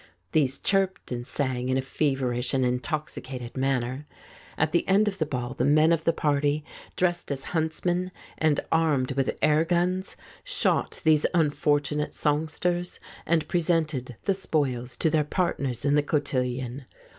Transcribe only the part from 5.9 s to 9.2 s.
of the party, dressed as huntsmen and armed